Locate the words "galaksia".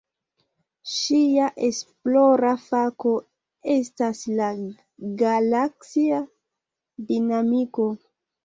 5.21-6.27